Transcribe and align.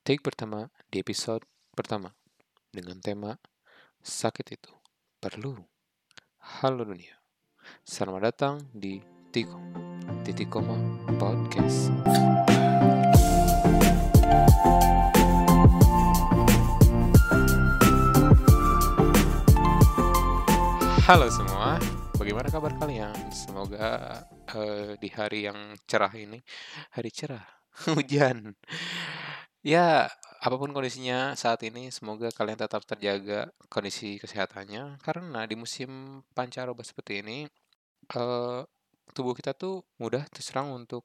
take 0.00 0.24
pertama 0.24 0.72
di 0.88 0.96
episode 0.96 1.44
pertama 1.76 2.08
dengan 2.72 2.96
tema 3.04 3.36
sakit 4.00 4.46
itu 4.56 4.72
perlu. 5.20 5.60
Halo 6.40 6.88
dunia, 6.88 7.20
selamat 7.84 8.22
datang 8.32 8.54
di 8.72 8.96
Tiko 9.28 9.60
titik 10.24 10.48
koma 10.48 10.74
podcast. 11.20 11.92
Halo 21.04 21.26
semua, 21.28 21.76
bagaimana 22.16 22.48
kabar 22.48 22.72
kalian? 22.78 23.34
Semoga 23.34 24.22
uh, 24.54 24.94
di 24.96 25.10
hari 25.10 25.50
yang 25.50 25.74
cerah 25.84 26.14
ini, 26.14 26.40
hari 26.94 27.10
cerah, 27.12 27.44
hujan. 27.90 28.54
Ya, 29.60 30.08
apa 30.40 30.56
pun 30.56 30.72
kondisinya 30.72 31.36
saat 31.36 31.60
ini, 31.68 31.92
semoga 31.92 32.32
kalian 32.32 32.56
tetap 32.56 32.80
terjaga 32.88 33.52
kondisi 33.68 34.16
kesehatannya. 34.16 34.96
Karena 35.04 35.44
di 35.44 35.56
musim 35.56 36.22
pancaroba 36.32 36.80
seperti 36.80 37.20
ini, 37.20 37.44
uh, 38.16 38.64
tubuh 39.12 39.36
kita 39.36 39.52
tuh 39.52 39.84
mudah 40.00 40.24
terserang 40.32 40.72
untuk, 40.72 41.04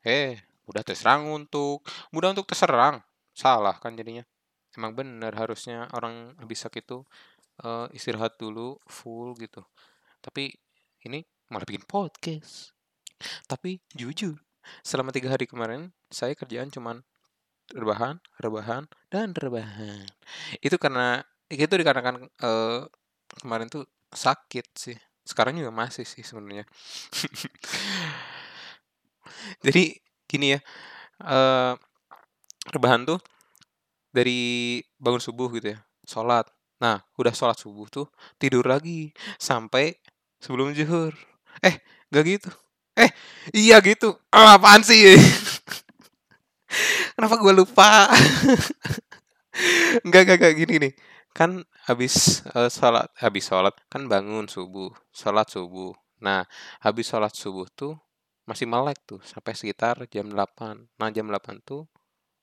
eh, 0.00 0.40
mudah 0.64 0.80
terserang 0.80 1.28
untuk, 1.28 1.84
mudah 2.14 2.32
untuk 2.32 2.48
terserang. 2.48 3.04
Salah 3.36 3.76
kan 3.76 3.92
jadinya. 3.92 4.24
Emang 4.72 4.96
bener 4.96 5.34
harusnya 5.36 5.90
orang 5.92 6.32
habis 6.40 6.62
sakit 6.64 6.84
tuh 6.86 7.02
uh, 7.64 7.86
istirahat 7.92 8.36
dulu 8.40 8.80
full 8.88 9.36
gitu 9.36 9.64
tapi 10.20 10.52
ini 11.04 11.24
malah 11.48 11.64
bikin 11.64 11.84
podcast 11.84 12.72
tapi 13.48 13.80
jujur 13.92 14.36
selama 14.84 15.12
tiga 15.12 15.32
hari 15.32 15.48
kemarin 15.48 15.92
saya 16.12 16.36
kerjaan 16.36 16.68
cuman 16.68 17.00
rebahan 17.74 18.18
rebahan 18.42 18.84
dan 19.10 19.34
rebahan 19.34 20.06
itu 20.62 20.76
karena 20.76 21.22
itu 21.50 21.70
dikarenakan 21.70 22.26
uh, 22.42 22.86
kemarin 23.42 23.70
tuh 23.70 23.86
sakit 24.10 24.66
sih 24.74 24.98
sekarang 25.26 25.58
juga 25.58 25.70
masih 25.70 26.02
sih 26.02 26.22
sebenarnya 26.26 26.66
jadi 29.66 29.94
gini 30.26 30.58
ya 30.58 30.60
uh, 31.26 31.74
rebahan 32.70 33.06
tuh 33.06 33.18
dari 34.10 34.82
bangun 34.98 35.22
subuh 35.22 35.50
gitu 35.54 35.74
ya 35.74 35.78
sholat 36.06 36.50
Nah, 36.80 36.96
udah 37.20 37.32
sholat 37.36 37.60
subuh 37.60 37.86
tuh 37.92 38.08
tidur 38.40 38.64
lagi 38.64 39.12
sampai 39.36 39.92
sebelum 40.40 40.72
zuhur. 40.72 41.12
Eh, 41.60 41.76
gak 42.08 42.24
gitu. 42.24 42.50
Eh, 42.96 43.12
iya 43.52 43.76
gitu. 43.84 44.16
Oh, 44.32 44.48
apaan 44.56 44.80
sih? 44.80 45.20
Kenapa 47.20 47.36
gue 47.36 47.52
lupa? 47.52 48.08
Enggak, 50.08 50.24
enggak, 50.24 50.36
enggak 50.40 50.54
gini 50.56 50.74
nih. 50.88 50.92
Kan 51.36 51.68
habis 51.84 52.40
uh, 52.56 52.72
sholat, 52.72 53.12
habis 53.20 53.44
sholat 53.44 53.76
kan 53.92 54.08
bangun 54.08 54.48
subuh, 54.48 54.88
sholat 55.12 55.44
subuh. 55.52 55.92
Nah, 56.24 56.48
habis 56.80 57.12
sholat 57.12 57.36
subuh 57.36 57.68
tuh 57.76 57.92
masih 58.48 58.64
melek 58.64 59.04
tuh 59.04 59.20
sampai 59.20 59.52
sekitar 59.52 60.00
jam 60.08 60.32
8. 60.32 60.96
Nah, 60.96 61.12
jam 61.12 61.28
8 61.28 61.60
tuh 61.60 61.84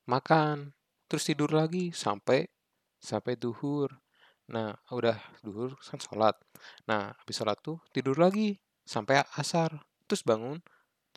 makan, 0.05 0.77
terus 1.09 1.25
tidur 1.25 1.57
lagi 1.57 1.89
sampai 1.89 2.45
sampai 3.01 3.33
duhur. 3.33 3.89
Nah, 4.45 4.77
udah 4.93 5.17
duhur 5.41 5.73
kan 5.81 5.97
sholat. 5.97 6.37
Nah, 6.85 7.17
habis 7.17 7.33
sholat 7.33 7.57
tuh 7.65 7.81
tidur 7.89 8.21
lagi 8.21 8.61
sampai 8.85 9.25
asar. 9.41 9.73
Terus 10.05 10.21
bangun, 10.21 10.61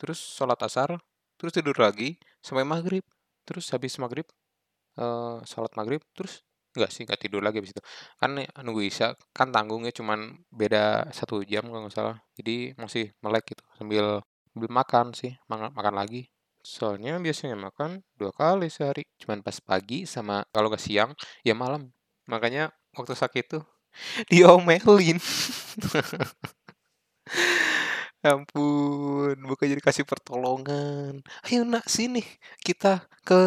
terus 0.01 0.17
sholat 0.17 0.57
asar, 0.65 0.97
terus 1.37 1.53
tidur 1.53 1.77
lagi 1.77 2.17
sampai 2.41 2.65
maghrib. 2.65 3.05
Terus 3.47 3.65
habis 3.73 3.93
maghrib, 4.01 4.27
uh, 4.99 5.39
sholat 5.47 5.73
maghrib, 5.79 6.01
terus 6.17 6.43
nggak 6.77 6.91
sih 6.93 7.03
nggak 7.07 7.19
tidur 7.21 7.41
lagi 7.43 7.59
habis 7.59 7.73
itu. 7.75 7.81
Kan 8.21 8.37
nunggu 8.65 8.81
isya, 8.87 9.13
kan 9.35 9.49
tanggungnya 9.55 9.91
cuman 9.95 10.39
beda 10.51 11.09
satu 11.11 11.43
jam 11.45 11.67
kalau 11.69 11.87
nggak 11.87 11.95
salah. 11.95 12.17
Jadi 12.37 12.75
masih 12.79 13.11
melek 13.23 13.55
gitu 13.55 13.63
sambil 13.77 14.21
belum 14.55 14.71
makan 14.73 15.15
sih, 15.15 15.31
makan, 15.51 15.71
makan 15.75 15.95
lagi. 15.97 16.27
Soalnya 16.61 17.17
biasanya 17.17 17.57
makan 17.57 18.03
dua 18.19 18.29
kali 18.35 18.69
sehari, 18.69 19.03
cuman 19.21 19.41
pas 19.45 19.57
pagi 19.63 20.05
sama 20.05 20.45
kalau 20.53 20.69
nggak 20.71 20.83
siang 20.83 21.11
ya 21.47 21.53
malam. 21.57 21.89
Makanya 22.29 22.69
waktu 22.97 23.15
sakit 23.17 23.45
tuh 23.59 23.63
diomelin 24.31 25.19
ampun 28.21 29.35
bukan 29.41 29.65
jadi 29.65 29.81
kasih 29.81 30.05
pertolongan. 30.05 31.21
Ayo 31.49 31.65
nak 31.65 31.89
sini. 31.89 32.21
Kita 32.61 33.05
ke 33.25 33.41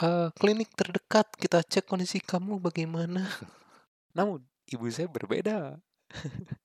uh, 0.00 0.28
klinik 0.36 0.72
terdekat. 0.72 1.28
Kita 1.36 1.60
cek 1.60 1.84
kondisi 1.88 2.20
kamu 2.20 2.60
bagaimana. 2.60 3.28
Namun 4.16 4.40
ibu 4.68 4.88
saya 4.88 5.08
berbeda. 5.08 5.76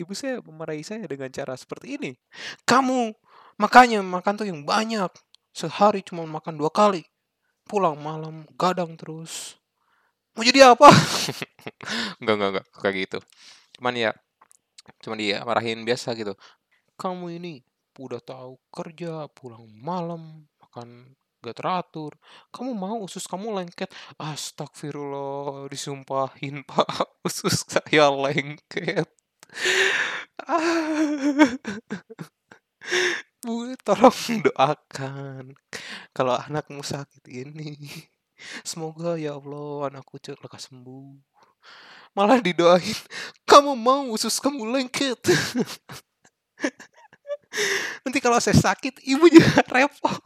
Ibu 0.00 0.14
saya 0.16 0.40
memarahi 0.40 0.80
saya 0.80 1.04
dengan 1.04 1.28
cara 1.28 1.52
seperti 1.58 1.98
ini. 2.00 2.16
Kamu 2.64 3.12
makanya 3.60 4.00
makan 4.00 4.40
tuh 4.40 4.48
yang 4.48 4.62
banyak. 4.64 5.10
Sehari 5.52 6.00
cuma 6.06 6.24
makan 6.24 6.56
dua 6.56 6.70
kali. 6.70 7.04
Pulang 7.66 7.98
malam 7.98 8.46
gadang 8.56 8.94
terus. 8.96 9.58
Mau 10.38 10.46
jadi 10.46 10.72
apa? 10.72 10.88
Enggak 12.22 12.34
enggak 12.38 12.50
enggak 12.54 12.66
kayak 12.78 12.94
gitu. 13.04 13.18
Cuman 13.76 13.94
ya 13.98 14.10
cuman 14.98 15.18
dia 15.20 15.38
marahin 15.46 15.86
biasa 15.86 16.16
gitu. 16.18 16.34
Kamu 16.98 17.30
ini 17.30 17.62
udah 18.00 18.20
tahu 18.24 18.56
kerja 18.72 19.28
pulang 19.30 19.68
malam 19.76 20.48
makan 20.58 21.14
gak 21.40 21.56
teratur. 21.56 22.12
Kamu 22.52 22.72
mau 22.76 23.00
usus 23.04 23.24
kamu 23.28 23.52
lengket? 23.56 23.92
Astagfirullah 24.20 25.68
disumpahin 25.72 26.64
pak. 26.68 26.86
Usus 27.24 27.64
saya 27.68 28.10
lengket. 28.12 29.08
Bu, 33.40 33.72
tolong 33.80 34.44
doakan 34.44 35.56
kalau 36.12 36.36
anakmu 36.36 36.84
sakit 36.84 37.24
ini. 37.24 37.72
Semoga 38.64 39.16
ya 39.16 39.36
Allah 39.40 39.88
anakku 39.88 40.20
cepat 40.20 40.44
lekas 40.44 40.68
sembuh. 40.68 41.16
Malah 42.10 42.42
didoain, 42.42 42.98
kamu 43.46 43.78
mau 43.78 44.10
usus 44.10 44.42
kamu 44.42 44.66
lengket. 44.66 45.22
Nanti 48.06 48.18
kalau 48.22 48.38
saya 48.42 48.58
sakit, 48.58 48.98
ibu 49.06 49.28
juga 49.30 49.62
repot. 49.74 50.18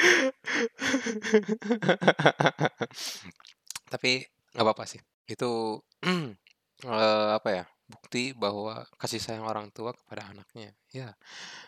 Tapi 3.92 4.24
nggak 4.52 4.64
apa-apa 4.64 4.84
sih. 4.88 5.00
Itu 5.28 5.80
uh, 6.04 6.32
apa 7.38 7.50
ya? 7.52 7.68
Bukti 7.90 8.30
bahwa 8.30 8.86
kasih 9.02 9.18
sayang 9.18 9.42
orang 9.42 9.74
tua 9.74 9.90
kepada 9.90 10.30
anaknya. 10.30 10.70
Ya, 10.94 11.18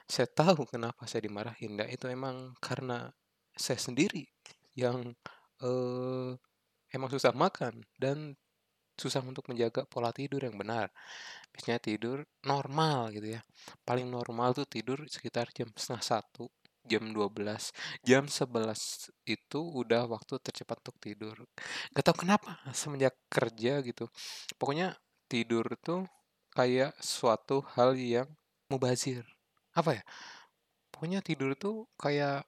saya 0.07 0.31
tahu 0.31 0.71
kenapa 0.71 1.03
saya 1.11 1.27
dimarahin. 1.27 1.75
Dan 1.75 1.91
itu 1.91 2.07
emang 2.07 2.55
karena 2.63 3.11
saya 3.59 3.83
sendiri 3.83 4.31
yang 4.79 5.19
uh, 5.67 6.39
emang 6.95 7.11
susah 7.13 7.33
makan 7.35 7.83
dan 7.99 8.37
susah 8.95 9.25
untuk 9.25 9.49
menjaga 9.51 9.89
pola 9.89 10.13
tidur 10.15 10.45
yang 10.45 10.55
benar. 10.55 10.93
Biasanya 11.51 11.81
tidur 11.81 12.25
normal 12.47 13.11
gitu 13.17 13.35
ya. 13.37 13.41
Paling 13.83 14.09
normal 14.09 14.55
tuh 14.55 14.69
tidur 14.69 15.05
sekitar 15.09 15.49
jam 15.57 15.69
setengah 15.75 16.05
satu, 16.05 16.47
jam 16.87 17.11
12, 17.11 17.73
jam 18.05 18.25
11 18.29 19.11
itu 19.27 19.61
udah 19.61 20.07
waktu 20.07 20.39
tercepat 20.39 20.79
untuk 20.85 20.97
tidur. 21.03 21.37
Gak 21.97 22.05
tau 22.05 22.17
kenapa 22.17 22.61
semenjak 22.77 23.17
kerja 23.33 23.81
gitu. 23.83 24.07
Pokoknya 24.61 24.95
tidur 25.27 25.65
tuh 25.81 26.05
kayak 26.53 26.93
suatu 27.01 27.65
hal 27.75 27.97
yang 27.97 28.29
mubazir. 28.69 29.25
Apa 29.73 29.99
ya? 30.01 30.05
Pokoknya 30.93 31.25
tidur 31.25 31.57
tuh 31.57 31.89
kayak 31.97 32.45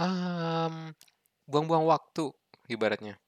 Um, 0.00 0.96
buang-buang 1.44 1.84
waktu 1.84 2.32
ibaratnya. 2.72 3.20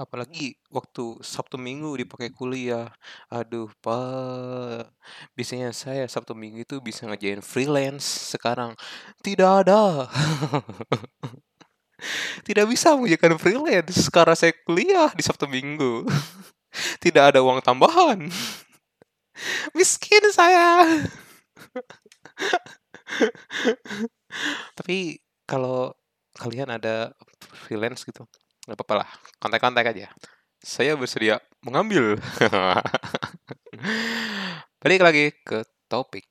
Apalagi 0.00 0.56
waktu 0.72 1.20
Sabtu 1.20 1.60
Minggu 1.60 1.92
dipakai 1.92 2.32
kuliah. 2.32 2.88
Aduh, 3.28 3.68
Pak. 3.84 4.88
Biasanya 5.36 5.76
saya 5.76 6.08
Sabtu 6.08 6.32
Minggu 6.32 6.64
itu 6.64 6.80
bisa 6.80 7.04
ngerjain 7.04 7.44
freelance. 7.44 8.32
Sekarang 8.32 8.72
tidak 9.20 9.68
ada. 9.68 10.08
tidak 12.48 12.64
bisa 12.72 12.96
mengerjakan 12.96 13.36
freelance 13.36 14.08
karena 14.08 14.32
saya 14.32 14.56
kuliah 14.64 15.12
di 15.12 15.20
Sabtu 15.20 15.44
Minggu. 15.44 16.08
tidak 17.04 17.36
ada 17.36 17.44
uang 17.44 17.60
tambahan. 17.60 18.24
Miskin 19.76 20.24
saya. 20.32 20.96
Tapi 24.72 25.20
kalau 25.44 25.92
kalian 26.40 26.72
ada 26.72 27.12
freelance 27.68 28.08
gitu 28.08 28.24
nggak 28.70 28.78
apa-apa 28.78 28.94
lah 29.02 29.10
kontak-kontak 29.42 29.90
aja. 29.90 30.06
Saya 30.62 30.94
bersedia 30.94 31.42
mengambil. 31.66 32.14
Balik 34.82 35.02
lagi 35.02 35.34
ke 35.42 35.66
topik. 35.90 36.30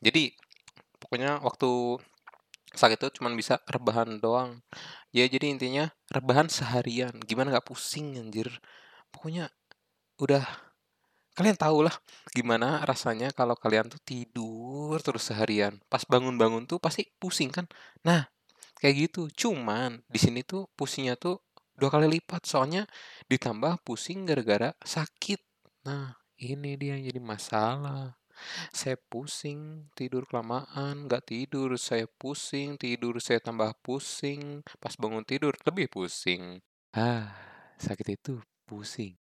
Jadi 0.00 0.32
pokoknya 0.96 1.44
waktu 1.44 2.00
sakit 2.72 2.96
itu 2.96 3.20
cuman 3.20 3.36
bisa 3.36 3.60
rebahan 3.68 4.16
doang. 4.16 4.64
Ya 5.12 5.28
jadi 5.28 5.52
intinya 5.52 5.92
rebahan 6.08 6.48
seharian. 6.48 7.12
Gimana 7.28 7.52
nggak 7.52 7.68
pusing 7.68 8.16
anjir? 8.16 8.48
Pokoknya 9.12 9.52
udah 10.16 10.44
kalian 11.38 11.54
tahu 11.54 11.86
lah 11.86 11.94
gimana 12.34 12.82
rasanya 12.82 13.30
kalau 13.30 13.54
kalian 13.54 13.86
tuh 13.86 14.02
tidur 14.02 14.98
terus 15.04 15.28
seharian. 15.28 15.78
Pas 15.86 16.02
bangun-bangun 16.02 16.66
tuh 16.66 16.80
pasti 16.82 17.06
pusing 17.20 17.52
kan? 17.52 17.66
Nah 18.02 18.26
kayak 18.78 19.10
gitu. 19.10 19.30
Cuman 19.30 20.02
di 20.06 20.18
sini 20.18 20.42
tuh 20.46 20.70
pusingnya 20.78 21.18
tuh 21.18 21.42
dua 21.78 21.88
kali 21.94 22.10
lipat 22.18 22.42
soalnya 22.44 22.84
ditambah 23.30 23.86
pusing 23.86 24.26
gara-gara 24.26 24.74
sakit 24.82 25.40
nah 25.86 26.18
ini 26.38 26.74
dia 26.74 26.98
yang 26.98 27.06
jadi 27.06 27.20
masalah 27.22 28.18
saya 28.70 28.94
pusing, 29.10 29.90
tidur 29.98 30.24
kelamaan, 30.26 31.06
nggak 31.10 31.26
tidur, 31.26 31.74
saya 31.74 32.06
pusing, 32.06 32.78
tidur 32.78 33.18
saya 33.18 33.42
tambah 33.42 33.74
pusing, 33.82 34.62
pas 34.78 34.94
bangun 34.94 35.26
tidur 35.26 35.54
lebih 35.66 35.90
pusing. 35.90 36.62
Ah, 36.94 37.34
sakit 37.82 38.18
itu 38.18 38.38
pusing. 38.62 39.18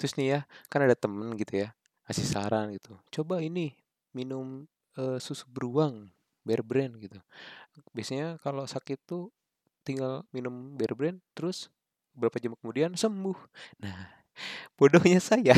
Terus 0.00 0.16
nih 0.16 0.28
ya, 0.38 0.40
kan 0.70 0.84
ada 0.84 0.96
temen 0.96 1.34
gitu 1.36 1.66
ya, 1.66 1.76
kasih 2.08 2.26
saran 2.26 2.72
gitu. 2.72 2.96
Coba 3.12 3.42
ini 3.44 3.74
minum 4.16 4.64
eh, 4.96 5.18
susu 5.20 5.44
beruang, 5.50 6.08
Bear 6.46 6.62
Brand 6.64 6.96
gitu. 7.00 7.18
Biasanya 7.92 8.38
kalau 8.40 8.64
sakit 8.64 8.98
tuh 9.04 9.34
tinggal 9.84 10.24
minum 10.32 10.78
Bear 10.78 10.96
Brand, 10.96 11.18
terus 11.36 11.68
beberapa 12.14 12.38
jam 12.38 12.54
kemudian 12.56 12.94
sembuh. 12.94 13.38
Nah, 13.82 14.08
bodohnya 14.78 15.18
saya. 15.18 15.52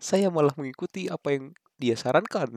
saya 0.00 0.32
malah 0.32 0.56
mengikuti 0.56 1.06
apa 1.06 1.36
yang 1.36 1.52
dia 1.76 1.94
sarankan. 1.94 2.56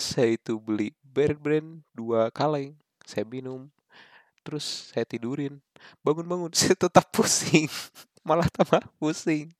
saya 0.00 0.34
itu 0.34 0.58
beli 0.58 0.96
Bear 1.04 1.36
Brand 1.36 1.84
dua 1.94 2.32
kaleng, 2.32 2.74
saya 3.06 3.22
minum, 3.28 3.68
terus 4.42 4.90
saya 4.90 5.04
tidurin. 5.04 5.60
Bangun-bangun, 6.00 6.52
saya 6.58 6.74
tetap 6.74 7.08
pusing, 7.12 7.68
malah 8.26 8.48
tambah 8.48 8.82
pusing. 8.98 9.52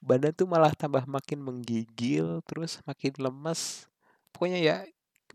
Badan 0.00 0.32
tuh 0.32 0.48
malah 0.48 0.72
tambah 0.72 1.04
makin 1.04 1.40
menggigil, 1.40 2.40
terus 2.48 2.80
makin 2.88 3.12
lemas. 3.20 3.86
Pokoknya 4.32 4.58
ya 4.58 4.76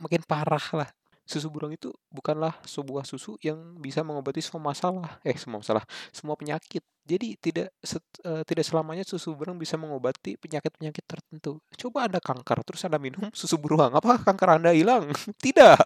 makin 0.02 0.22
parah 0.26 0.66
lah. 0.76 0.90
Susu 1.30 1.54
beruang 1.54 1.78
itu 1.78 1.94
bukanlah 2.10 2.58
sebuah 2.66 3.06
susu 3.06 3.38
yang 3.46 3.78
bisa 3.78 4.02
mengobati 4.02 4.42
semua 4.42 4.74
masalah, 4.74 5.22
eh 5.22 5.38
semua 5.38 5.62
masalah, 5.62 5.86
semua 6.10 6.34
penyakit. 6.34 6.82
Jadi 7.06 7.38
tidak 7.38 7.70
set- 7.86 8.22
eh, 8.26 8.42
tidak 8.50 8.66
selamanya 8.66 9.06
susu 9.06 9.38
beruang 9.38 9.62
bisa 9.62 9.78
mengobati 9.78 10.42
penyakit-penyakit 10.42 11.06
tertentu. 11.06 11.62
Coba 11.78 12.10
Anda 12.10 12.18
kanker 12.18 12.66
terus 12.66 12.82
Anda 12.90 12.98
minum 12.98 13.30
susu 13.40 13.62
beruang, 13.62 13.94
apakah 13.94 14.26
kanker 14.26 14.58
Anda 14.58 14.74
hilang? 14.74 15.14
Tidak. 15.46 15.78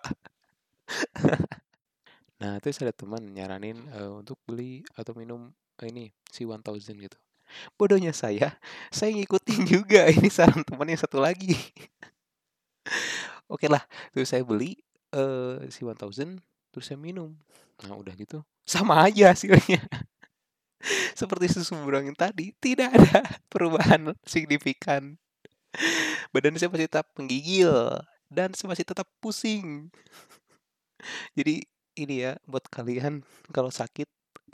Nah, 2.43 2.59
terus 2.59 2.75
ada 2.83 2.91
teman 2.91 3.23
nyaranin 3.23 3.87
eh, 3.95 4.11
untuk 4.11 4.35
beli 4.43 4.83
atau 4.99 5.15
minum 5.15 5.47
eh, 5.79 5.87
ini 5.87 6.11
si 6.27 6.43
1000 6.43 6.59
gitu. 6.99 7.17
Bodohnya 7.79 8.11
saya, 8.11 8.57
saya 8.91 9.15
ngikutin 9.15 9.61
juga 9.63 10.09
ini 10.11 10.27
saran 10.27 10.65
teman 10.67 10.89
yang 10.91 10.99
satu 10.99 11.23
lagi. 11.23 11.55
Oke 13.51 13.67
lah, 13.71 13.83
terus 14.11 14.31
saya 14.31 14.41
beli 14.43 14.79
eh 15.13 15.69
si 15.69 15.85
1000 15.85 16.41
terus 16.73 16.85
saya 16.89 16.97
minum. 16.97 17.37
Nah, 17.85 17.95
udah 17.95 18.13
gitu 18.17 18.41
sama 18.63 19.03
aja 19.07 19.31
hasilnya. 19.31 19.79
Seperti 21.19 21.47
susu 21.51 21.79
beruang 21.79 22.11
yang 22.11 22.17
tadi, 22.17 22.51
tidak 22.59 22.91
ada 22.91 23.23
perubahan 23.51 24.11
signifikan. 24.27 25.15
Badan 26.35 26.59
saya 26.59 26.69
masih 26.71 26.87
tetap 26.89 27.07
menggigil 27.15 27.71
dan 28.27 28.51
saya 28.51 28.73
masih 28.73 28.85
tetap 28.87 29.07
pusing. 29.23 29.87
Jadi 31.37 31.63
ini 31.93 32.25
ya 32.25 32.35
buat 32.49 32.65
kalian 32.67 33.21
kalau 33.53 33.69
sakit 33.69 34.09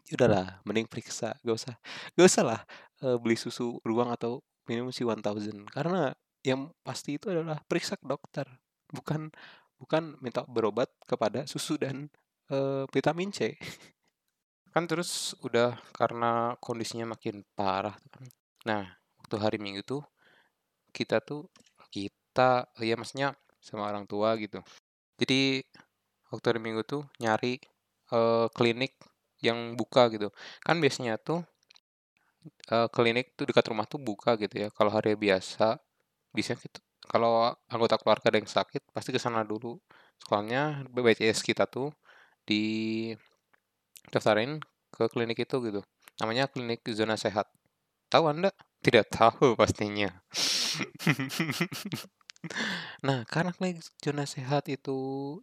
ya 0.10 0.18
udahlah 0.20 0.60
mending 0.66 0.90
periksa 0.90 1.38
gak 1.46 1.56
usah 1.56 1.76
gak 2.18 2.28
usah 2.28 2.44
lah 2.44 2.62
eh, 3.06 3.16
beli 3.16 3.40
susu 3.40 3.78
beruang 3.80 4.12
atau 4.12 4.44
minum 4.68 4.92
si 4.92 5.08
1000 5.08 5.24
karena 5.72 6.12
yang 6.44 6.74
pasti 6.84 7.16
itu 7.16 7.32
adalah 7.32 7.62
periksa 7.64 7.96
ke 7.96 8.04
dokter 8.04 8.44
bukan 8.92 9.32
bukan 9.80 10.20
minta 10.20 10.44
berobat 10.46 10.92
kepada 11.08 11.48
susu 11.48 11.80
dan 11.80 12.12
eh, 12.52 12.84
vitamin 12.92 13.32
C. 13.32 13.56
Kan 14.70 14.86
terus 14.86 15.34
udah 15.42 15.80
karena 15.96 16.54
kondisinya 16.62 17.18
makin 17.18 17.42
parah 17.58 17.98
kan. 18.14 18.26
nah 18.68 18.84
waktu 19.18 19.36
hari 19.40 19.58
minggu 19.58 19.82
tuh 19.88 20.04
kita 20.94 21.24
tuh 21.24 21.48
kita 21.90 22.70
ya 22.84 22.94
maksudnya 23.00 23.34
sama 23.58 23.90
orang 23.90 24.06
tua 24.06 24.36
gitu. 24.38 24.62
Jadi 25.18 25.64
waktu 26.30 26.46
hari 26.54 26.60
minggu 26.62 26.84
tuh 26.86 27.02
nyari 27.24 27.58
eh, 28.14 28.48
klinik 28.54 28.94
yang 29.42 29.74
buka 29.80 30.12
gitu. 30.14 30.30
Kan 30.62 30.84
biasanya 30.84 31.18
tuh 31.18 31.42
eh, 32.72 32.88
klinik 32.94 33.34
tuh 33.38 33.46
dekat 33.50 33.66
rumah 33.72 33.88
tuh 33.90 34.00
buka 34.02 34.36
gitu 34.38 34.56
ya. 34.64 34.68
Kalau 34.70 34.92
hari 34.94 35.16
biasa 35.18 35.80
biasanya 36.36 36.60
kita 36.62 36.80
kalau 37.10 37.50
anggota 37.66 37.98
keluarga 37.98 38.30
ada 38.30 38.38
yang 38.38 38.46
sakit 38.46 38.94
pasti 38.94 39.10
ke 39.10 39.18
sana 39.18 39.42
dulu. 39.42 39.82
Soalnya 40.22 40.86
BPJS 40.94 41.42
kita 41.42 41.66
tuh 41.66 41.90
di 42.46 43.10
daftarin 44.14 44.62
ke 44.94 45.10
klinik 45.10 45.42
itu 45.42 45.58
gitu. 45.66 45.82
Namanya 46.22 46.46
klinik 46.46 46.86
zona 46.94 47.18
sehat. 47.18 47.50
Tahu 48.14 48.30
anda? 48.30 48.54
Tidak 48.86 49.10
tahu 49.10 49.54
pastinya. 49.60 50.14
Nah 53.04 53.28
karena 53.28 53.52
klinik 53.52 53.84
zona 54.00 54.24
sehat 54.24 54.72
itu 54.72 54.96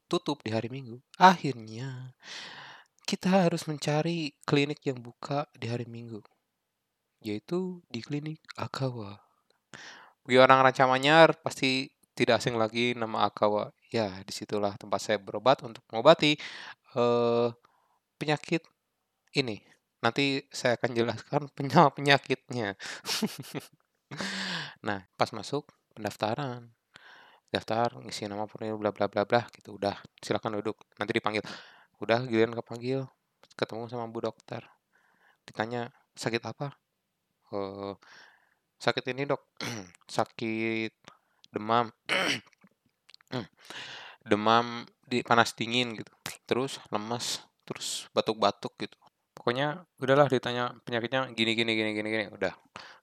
tutup 0.09 0.41
di 0.41 0.49
hari 0.49 0.73
minggu 0.73 1.05
akhirnya 1.21 2.17
kita 3.05 3.45
harus 3.45 3.69
mencari 3.69 4.33
klinik 4.49 4.81
yang 4.81 5.05
buka 5.05 5.45
di 5.53 5.69
hari 5.69 5.85
minggu 5.85 6.25
yaitu 7.21 7.85
di 7.93 8.01
klinik 8.01 8.41
Akawa 8.57 9.21
bagi 10.27 10.43
orang 10.43 10.59
Ranca 10.67 10.91
Manyar 10.91 11.39
pasti 11.39 11.87
tidak 12.19 12.43
asing 12.43 12.59
lagi 12.59 12.99
nama 12.99 13.31
Akawa. 13.31 13.71
Ya, 13.95 14.11
di 14.27 14.35
situlah 14.35 14.75
tempat 14.75 14.99
saya 14.99 15.23
berobat 15.23 15.63
untuk 15.63 15.87
mengobati 15.87 16.35
eh, 16.99 17.49
penyakit 18.19 18.67
ini. 19.39 19.63
Nanti 20.03 20.43
saya 20.51 20.75
akan 20.75 20.91
jelaskan 20.99 21.43
penya- 21.57 21.95
penyakitnya. 21.95 22.75
nah, 24.87 25.07
pas 25.15 25.31
masuk 25.31 25.71
pendaftaran, 25.95 26.75
daftar 27.55 27.95
ngisi 28.03 28.27
nama 28.27 28.51
formulir 28.51 28.75
bla 28.83 28.91
bla 28.91 29.07
bla 29.07 29.23
bla 29.23 29.47
gitu. 29.55 29.79
Udah, 29.79 29.95
silakan 30.19 30.59
duduk. 30.59 30.83
Nanti 30.99 31.15
dipanggil. 31.15 31.47
Udah, 32.03 32.27
giliran 32.27 32.59
kepanggil, 32.59 33.07
ketemu 33.55 33.87
sama 33.87 34.11
bu 34.11 34.27
dokter. 34.27 34.67
Ditanya 35.47 35.95
sakit 36.19 36.43
apa? 36.43 36.75
Eh, 37.55 37.95
sakit 38.77 39.05
ini 39.13 39.29
dok, 39.29 39.43
sakit 40.17 40.93
demam, 41.53 41.89
demam 44.31 44.85
di 45.07 45.23
panas 45.23 45.55
dingin 45.57 45.97
gitu, 45.97 46.13
terus 46.45 46.79
lemas, 46.93 47.43
terus 47.65 48.11
batuk-batuk 48.13 48.75
gitu. 48.81 48.97
Pokoknya 49.37 49.85
udahlah 50.01 50.27
ditanya 50.27 50.75
penyakitnya 50.83 51.31
gini 51.37 51.53
gini 51.55 51.73
gini 51.77 51.91
gini 51.95 52.09
gini, 52.09 52.25
udah 52.33 52.53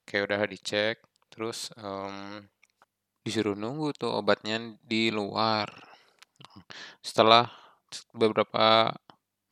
kayak 0.06 0.22
udah 0.30 0.38
dicek, 0.50 0.96
terus 1.32 1.72
em, 1.78 2.44
disuruh 3.24 3.56
nunggu 3.56 3.96
tuh 3.96 4.12
obatnya 4.12 4.60
di 4.84 5.08
luar. 5.08 5.66
Setelah 7.00 7.48
beberapa 8.12 8.92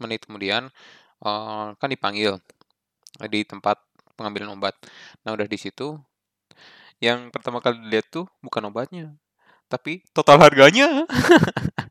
menit 0.02 0.26
kemudian 0.26 0.68
eh, 1.24 1.68
kan 1.78 1.88
dipanggil 1.88 2.38
di 3.30 3.40
tempat 3.46 3.78
pengambilan 4.18 4.54
obat. 4.56 4.74
Nah 5.24 5.34
udah 5.36 5.46
di 5.48 5.58
situ 5.58 5.96
yang 7.02 7.34
pertama 7.34 7.58
kali 7.58 7.82
dilihat 7.82 8.06
tuh 8.14 8.30
bukan 8.38 8.62
obatnya, 8.70 9.10
tapi 9.66 10.06
total 10.14 10.38
harganya. 10.38 11.02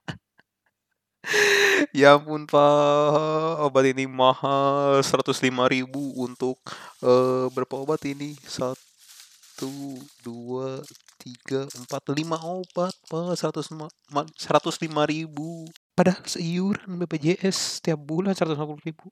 ya 1.92 2.16
ampun 2.16 2.48
pak, 2.48 3.60
obat 3.60 3.92
ini 3.92 4.08
mahal 4.08 5.04
105.000 5.04 5.52
ribu 5.68 6.16
untuk 6.16 6.64
eh, 7.04 7.52
berapa 7.52 7.84
obat 7.84 8.08
ini? 8.08 8.40
Satu, 8.48 10.00
dua, 10.24 10.80
tiga, 11.20 11.68
empat, 11.76 12.08
lima 12.16 12.40
obat 12.40 12.96
pak, 13.12 13.36
100 13.36 13.68
105 13.68 15.12
ribu. 15.12 15.68
Padahal 15.92 16.24
seiuran 16.24 16.96
BPJS 17.04 17.80
setiap 17.80 18.00
bulan 18.00 18.34
150 18.34 18.88
ribu. 18.88 19.12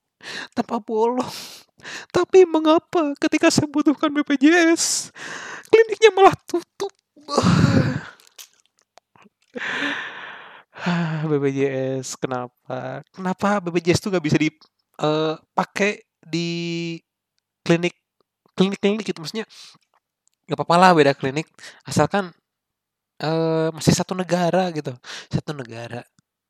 Tanpa 0.56 0.80
bolong. 0.80 1.28
Tapi 2.12 2.44
mengapa 2.48 3.12
ketika 3.20 3.52
saya 3.52 3.68
butuhkan 3.68 4.12
BPJS, 4.12 5.12
kliniknya 5.68 6.10
malah 6.12 6.34
tutup? 6.44 6.92
BPJS 11.30 12.16
kenapa? 12.16 13.04
Kenapa 13.12 13.60
BPJS 13.60 14.00
tuh 14.00 14.10
nggak 14.12 14.24
bisa 14.24 14.38
dipakai 14.40 16.00
di 16.20 16.48
klinik 17.64 17.96
klinik-klinik 18.56 19.08
gitu 19.08 19.24
maksudnya 19.24 19.48
nggak 20.44 20.58
apa-apa 20.58 20.76
lah 20.76 20.90
beda 20.92 21.12
klinik 21.14 21.46
asalkan 21.86 22.34
eh, 23.22 23.68
masih 23.72 23.94
satu 23.94 24.18
negara 24.18 24.68
gitu 24.74 24.92
satu 25.30 25.54
negara 25.54 26.02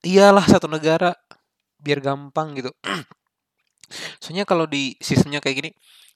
iyalah 0.05 0.45
satu 0.49 0.67
negara 0.69 1.13
biar 1.81 2.01
gampang 2.01 2.57
gitu. 2.57 2.71
Soalnya 4.23 4.45
kalau 4.47 4.69
di 4.69 4.95
sistemnya 5.03 5.41
kayak 5.43 5.57
gini 5.65 5.71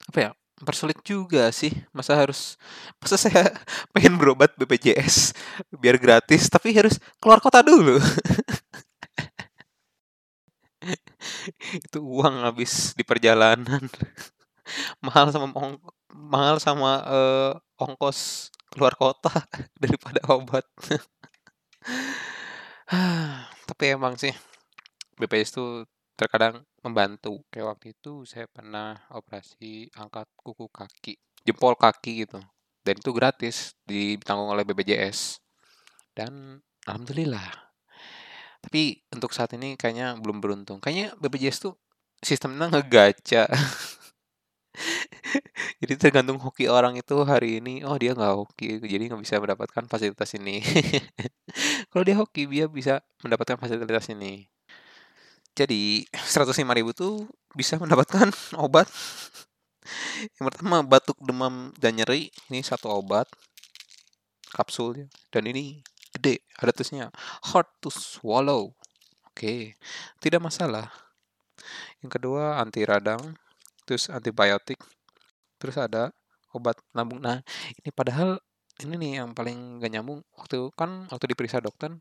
apa 0.07 0.19
ya 0.21 0.31
mempersulit 0.61 0.97
juga 1.03 1.51
sih. 1.51 1.71
Masa 1.91 2.15
harus 2.15 2.55
masa 3.01 3.17
saya 3.19 3.51
pengen 3.93 4.15
berobat 4.17 4.55
BPJS 4.55 5.33
biar 5.75 5.97
gratis 5.99 6.47
tapi 6.49 6.71
harus 6.73 6.97
keluar 7.19 7.41
kota 7.43 7.61
dulu. 7.65 7.99
Itu 11.89 11.99
uang 12.05 12.45
habis 12.45 12.93
di 12.93 13.03
perjalanan. 13.03 13.81
Mahal 15.05 15.29
sama 15.29 15.47
mahal 16.09 16.57
sama 16.57 17.05
eh, 17.05 17.53
ongkos 17.77 18.49
keluar 18.73 18.97
kota 18.97 19.29
daripada 19.77 20.25
obat 20.33 20.65
tapi 23.65 23.97
emang 23.97 24.13
sih 24.15 24.31
BPJS 25.17 25.51
itu 25.57 25.65
terkadang 26.15 26.63
membantu. 26.85 27.43
Kayak 27.51 27.75
waktu 27.75 27.85
itu 27.97 28.23
saya 28.23 28.47
pernah 28.47 28.95
operasi 29.11 29.91
angkat 29.97 30.29
kuku 30.37 30.69
kaki 30.71 31.13
jempol 31.45 31.77
kaki 31.77 32.25
gitu. 32.25 32.39
Dan 32.85 33.01
itu 33.01 33.11
gratis 33.11 33.73
ditanggung 33.89 34.53
oleh 34.53 34.61
BPJS 34.61 35.41
dan 36.13 36.61
alhamdulillah. 36.85 37.73
Tapi 38.61 39.01
untuk 39.13 39.33
saat 39.33 39.53
ini 39.57 39.77
kayaknya 39.77 40.17
belum 40.17 40.41
beruntung. 40.41 40.77
Kayaknya 40.81 41.17
BPJS 41.17 41.69
tuh 41.69 41.73
sistemnya 42.25 42.71
ngegaca 42.71 43.45
jadi 45.81 45.93
tergantung 45.99 46.39
hoki 46.41 46.65
orang 46.65 46.97
itu 46.97 47.15
hari 47.21 47.61
ini 47.61 47.85
oh 47.85 47.95
dia 48.01 48.17
nggak 48.17 48.33
hoki 48.33 48.81
jadi 48.81 49.13
nggak 49.13 49.21
bisa 49.21 49.37
mendapatkan 49.39 49.85
fasilitas 49.87 50.33
ini 50.35 50.59
kalau 51.95 52.03
dia 52.03 52.19
hoki 52.19 52.43
dia 52.43 52.67
bisa 52.67 52.99
mendapatkan 53.23 53.55
fasilitas 53.55 54.11
ini. 54.11 54.51
Jadi 55.55 56.03
105.000 56.11 56.67
tuh 56.91 57.23
bisa 57.55 57.79
mendapatkan 57.79 58.35
obat. 58.67 58.83
Yang 60.35 60.43
pertama 60.51 60.83
batuk 60.83 61.15
demam 61.23 61.71
dan 61.79 61.95
nyeri. 61.95 62.35
Ini 62.51 62.59
satu 62.67 62.91
obat. 62.91 63.31
Kapsul 64.51 65.07
dan 65.31 65.47
ini 65.47 65.79
gede 66.11 66.43
ada 66.59 66.75
tulisnya 66.75 67.07
hard 67.47 67.67
to 67.79 67.87
swallow. 67.87 68.75
Oke 69.31 69.79
tidak 70.19 70.43
masalah. 70.43 70.91
Yang 72.03 72.19
kedua 72.19 72.59
anti 72.59 72.83
radang 72.83 73.39
terus 73.87 74.11
antibiotik. 74.11 74.83
Terus 75.63 75.79
ada 75.79 76.11
obat 76.51 76.75
lambung. 76.91 77.23
Nah 77.23 77.39
ini 77.79 77.87
padahal 77.95 78.43
ini 78.83 78.93
nih 78.99 79.11
yang 79.23 79.31
paling 79.31 79.79
gak 79.79 79.91
nyambung 79.93 80.19
waktu 80.35 80.67
kan 80.75 81.07
waktu 81.07 81.31
diperiksa 81.31 81.63
dokter 81.63 81.95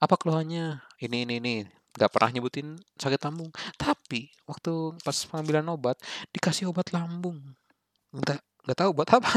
apa 0.00 0.14
keluhannya? 0.20 0.82
Ini 1.00 1.24
ini 1.28 1.34
ini 1.40 1.54
nggak 1.94 2.10
pernah 2.10 2.30
nyebutin 2.34 2.78
sakit 2.98 3.20
lambung. 3.22 3.50
Tapi 3.78 4.30
waktu 4.48 4.98
pas 5.02 5.16
pengambilan 5.30 5.66
obat 5.70 5.96
dikasih 6.34 6.70
obat 6.70 6.90
lambung. 6.90 7.38
Nggak 8.14 8.40
nggak 8.66 8.78
tahu 8.78 8.90
buat 8.94 9.10
apa. 9.14 9.32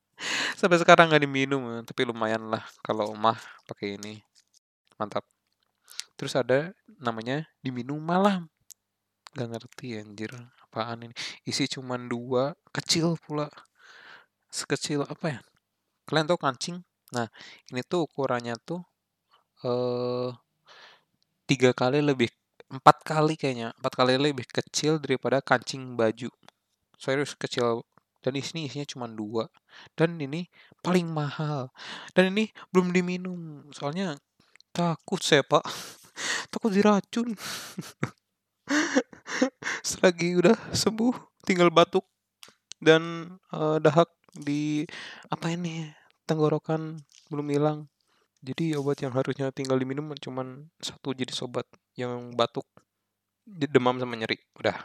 Sampai 0.58 0.78
sekarang 0.80 1.10
nggak 1.10 1.22
diminum 1.24 1.82
tapi 1.82 2.06
lumayan 2.06 2.48
lah 2.52 2.62
kalau 2.84 3.12
mah 3.16 3.38
pakai 3.66 3.96
ini. 3.98 4.20
Mantap. 5.00 5.24
Terus 6.14 6.36
ada 6.38 6.70
namanya 7.00 7.48
diminum 7.64 7.98
malam. 7.98 8.46
Nggak 9.34 9.48
ngerti 9.50 9.98
anjir 9.98 10.30
apaan 10.70 11.10
ini? 11.10 11.14
Isi 11.42 11.66
cuman 11.66 12.06
dua 12.06 12.54
kecil 12.70 13.18
pula. 13.18 13.50
Sekecil 14.54 15.02
apa 15.02 15.26
ya 15.34 15.40
kalian 16.08 16.26
tahu 16.28 16.40
kancing? 16.40 16.80
Nah 17.12 17.28
ini 17.72 17.80
tuh 17.84 18.08
ukurannya 18.08 18.56
tuh 18.62 18.80
eh 19.64 20.30
tiga 21.44 21.76
kali 21.76 22.00
lebih 22.00 22.32
empat 22.72 23.04
kali 23.04 23.36
kayaknya 23.36 23.76
empat 23.76 23.92
kali 23.94 24.16
lebih 24.16 24.48
kecil 24.48 24.96
daripada 25.00 25.40
kancing 25.44 25.96
baju. 25.96 26.30
Serius 26.96 27.36
kecil. 27.36 27.84
Dan 28.24 28.40
isinya 28.40 28.64
isinya 28.64 28.88
cuma 28.88 29.04
dua. 29.04 29.52
Dan 29.92 30.16
ini 30.16 30.48
paling 30.80 31.04
mahal. 31.12 31.68
Dan 32.16 32.32
ini 32.32 32.48
belum 32.72 32.88
diminum. 32.88 33.68
Soalnya 33.68 34.16
takut 34.72 35.20
saya 35.20 35.44
pak. 35.44 35.60
Takut 36.52 36.72
diracun. 36.72 37.34
Selagi 39.84 40.40
udah 40.40 40.56
sembuh 40.72 41.44
tinggal 41.44 41.68
batuk 41.68 42.08
dan 42.82 43.34
uh, 43.54 43.78
dahak 43.78 44.10
di 44.34 44.86
apa 45.30 45.54
ini 45.54 45.90
tenggorokan 46.26 46.98
belum 47.30 47.46
hilang 47.52 47.78
jadi 48.44 48.76
obat 48.76 49.00
yang 49.00 49.16
harusnya 49.16 49.48
tinggal 49.56 49.80
diminum 49.80 50.12
cuman 50.20 50.68
satu 50.76 51.16
jenis 51.16 51.40
obat 51.40 51.64
yang 51.96 52.36
batuk, 52.36 52.68
demam 53.48 53.96
sama 53.96 54.20
nyeri. 54.20 54.36
Udah. 54.60 54.76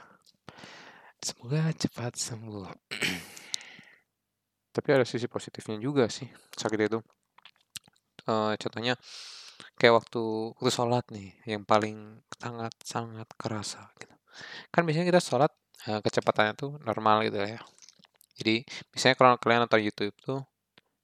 Semoga 1.19 1.67
cepat 1.75 2.15
sembuh. 2.15 2.71
Tapi 4.75 4.89
ada 4.95 5.03
sisi 5.03 5.27
positifnya 5.27 5.75
juga 5.75 6.07
sih 6.07 6.31
sakit 6.55 6.79
itu. 6.79 7.03
Uh, 8.23 8.55
contohnya 8.55 8.95
kayak 9.75 10.07
waktu 10.07 10.23
waktu 10.55 10.71
sholat 10.71 11.03
nih 11.11 11.35
yang 11.43 11.67
paling 11.67 12.23
sangat 12.39 12.71
sangat 12.79 13.27
kerasa 13.35 13.91
gitu. 13.99 14.15
Kan 14.71 14.87
biasanya 14.87 15.11
kita 15.11 15.19
sholat 15.19 15.51
uh, 15.91 15.99
kecepatannya 15.99 16.55
tuh 16.55 16.79
normal 16.87 17.27
gitu 17.27 17.43
ya. 17.43 17.59
Jadi 18.39 18.63
misalnya 18.95 19.15
kalau 19.19 19.31
kalian 19.35 19.61
nonton 19.67 19.81
YouTube 19.83 20.15
tuh 20.23 20.39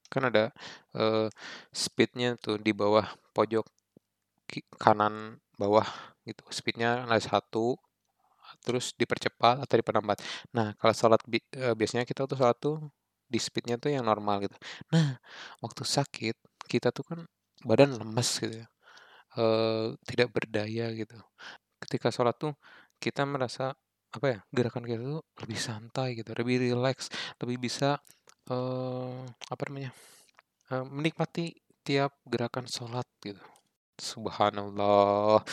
kan 0.08 0.32
ada 0.32 0.56
uh, 0.96 1.28
speednya 1.76 2.40
tuh 2.40 2.56
di 2.62 2.72
bawah 2.72 3.06
pojok 3.36 3.68
kanan 4.80 5.42
bawah 5.60 5.86
gitu. 6.24 6.44
Speednya 6.54 7.04
ada 7.04 7.20
satu 7.20 7.76
terus 8.64 8.96
dipercepat 8.96 9.62
atau 9.68 9.76
diperlambat. 9.76 10.24
Nah 10.56 10.74
kalau 10.80 10.94
sholat 10.96 11.22
bi 11.28 11.44
uh, 11.60 11.76
biasanya 11.76 12.08
kita 12.08 12.24
tuh 12.30 12.38
sholat 12.40 12.58
tuh 12.58 12.78
di 13.28 13.40
speednya 13.42 13.76
tuh 13.76 13.92
yang 13.92 14.06
normal 14.08 14.48
gitu. 14.48 14.56
Nah 14.94 15.20
waktu 15.60 15.84
sakit 15.84 16.36
kita 16.72 16.90
tuh 16.96 17.04
kan 17.06 17.20
badan 17.66 17.98
lemes 17.98 18.30
gitu 18.42 18.64
ya 18.64 18.68
uh, 19.40 19.94
tidak 20.08 20.32
berdaya 20.32 20.92
gitu. 20.96 21.18
Ketika 21.80 22.10
sholat 22.10 22.36
tuh 22.40 22.56
kita 22.98 23.28
merasa 23.28 23.76
apa 24.16 24.26
ya 24.32 24.40
gerakan 24.56 24.88
kita 24.88 25.04
tuh 25.04 25.24
lebih 25.44 25.60
santai 25.60 26.16
gitu 26.16 26.32
lebih 26.32 26.64
rileks 26.64 27.12
lebih 27.44 27.68
bisa 27.68 28.00
uh, 28.50 29.22
apa 29.52 29.62
namanya 29.68 29.92
uh, 30.72 30.86
menikmati 30.88 31.54
tiap 31.86 32.18
gerakan 32.26 32.66
sholat 32.66 33.06
gitu. 33.22 33.42
Subhanallah. 33.96 35.46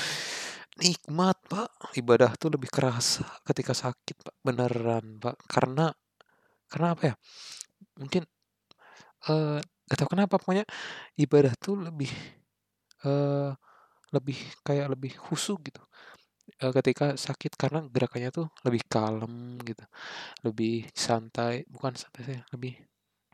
Nikmat 0.81 1.37
pak. 1.47 1.69
Ibadah 1.92 2.33
tuh 2.40 2.57
lebih 2.57 2.73
kerasa 2.73 3.28
ketika 3.45 3.76
sakit 3.76 4.16
pak. 4.25 4.35
Beneran 4.40 5.21
pak. 5.21 5.37
Karena 5.45 5.92
karena 6.73 6.97
apa 6.97 7.02
ya? 7.12 7.14
Mungkin 8.00 8.25
uh, 9.28 9.61
gak 9.61 9.99
tahu 10.00 10.16
kenapa 10.16 10.40
pokoknya 10.40 10.64
ibadah 11.21 11.52
tuh 11.61 11.76
lebih 11.76 12.09
uh, 13.04 13.52
lebih 14.12 14.37
kayak 14.64 14.92
lebih 14.92 15.12
khusyuk 15.16 15.61
gitu 15.69 15.81
ketika 16.71 17.19
sakit 17.19 17.59
karena 17.59 17.83
gerakannya 17.90 18.31
tuh 18.31 18.47
lebih 18.62 18.87
kalem 18.87 19.59
gitu 19.66 19.83
lebih 20.47 20.87
santai 20.95 21.66
bukan 21.66 21.97
santai 21.99 22.23
sih 22.23 22.40
lebih 22.54 22.78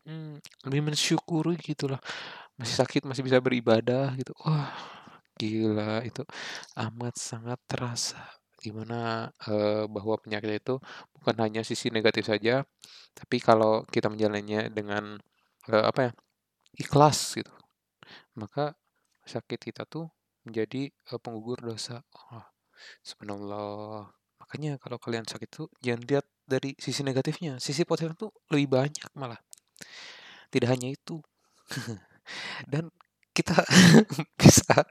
hmm, 0.08 0.40
lebih 0.64 0.80
mensyukuri 0.88 1.60
gitulah 1.60 2.00
masih 2.58 2.74
sakit 2.80 3.02
masih 3.06 3.22
bisa 3.22 3.38
beribadah 3.38 4.16
gitu. 4.18 4.32
Wah 4.42 4.72
gila 5.38 6.02
itu 6.02 6.26
amat 6.74 7.14
sangat 7.14 7.60
terasa. 7.70 8.18
Gimana 8.58 9.30
uh, 9.46 9.86
bahwa 9.86 10.18
penyakit 10.18 10.58
itu 10.58 10.74
bukan 11.14 11.36
hanya 11.38 11.62
sisi 11.62 11.94
negatif 11.94 12.26
saja 12.26 12.66
tapi 13.14 13.38
kalau 13.38 13.86
kita 13.86 14.10
menjalannya 14.10 14.70
dengan 14.74 15.18
uh, 15.70 15.84
apa 15.86 16.10
ya 16.10 16.12
ikhlas 16.78 17.38
gitu 17.38 17.50
maka 18.34 18.74
sakit 19.26 19.58
kita 19.70 19.82
tuh 19.86 20.10
menjadi 20.42 20.90
uh, 21.14 21.20
penggugur 21.22 21.62
dosa. 21.62 22.02
Oh, 22.34 22.42
subhanallah. 23.02 24.10
Makanya 24.38 24.80
kalau 24.80 24.96
kalian 24.96 25.26
sakit 25.28 25.48
tuh 25.50 25.68
jangan 25.82 26.02
lihat 26.08 26.26
dari 26.48 26.72
sisi 26.80 27.04
negatifnya. 27.04 27.60
Sisi 27.60 27.84
positif 27.84 28.16
tuh 28.16 28.32
lebih 28.48 28.80
banyak 28.80 29.10
malah. 29.18 29.38
Tidak 30.48 30.68
hanya 30.68 30.88
itu. 30.88 31.20
Dan 32.72 32.88
kita 33.36 33.54
bisa 34.40 34.82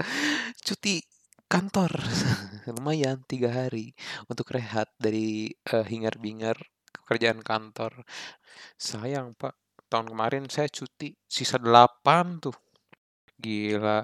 cuti 0.61 1.01
kantor. 1.49 1.91
Lumayan 2.75 3.23
tiga 3.25 3.49
hari 3.49 3.95
untuk 4.27 4.51
rehat 4.53 4.91
dari 4.99 5.51
uh, 5.71 5.83
hingar-bingar 5.83 6.55
pekerjaan 6.91 7.41
kantor. 7.41 8.03
Sayang 8.75 9.33
pak. 9.33 9.55
Tahun 9.87 10.11
kemarin 10.11 10.51
saya 10.51 10.67
cuti 10.67 11.15
sisa 11.23 11.55
delapan 11.57 12.43
tuh. 12.43 12.55
Gila. 13.39 14.03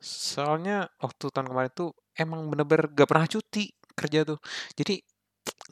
Soalnya 0.00 0.88
waktu 0.96 1.28
tahun 1.28 1.52
kemarin 1.52 1.72
tuh 1.76 1.92
emang 2.20 2.46
bener-bener 2.52 2.86
gak 2.92 3.08
pernah 3.10 3.26
cuti 3.28 3.72
kerja 3.98 4.20
tuh. 4.28 4.38
Jadi 4.78 5.00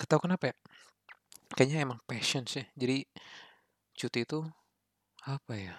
gak 0.00 0.08
tahu 0.10 0.20
kenapa 0.28 0.52
ya 0.52 0.56
kayaknya 1.56 1.78
emang 1.86 2.00
passion 2.08 2.44
sih. 2.48 2.64
Jadi 2.80 3.04
cuti 3.98 4.20
itu 4.26 4.40
apa 5.26 5.54
ya 5.56 5.76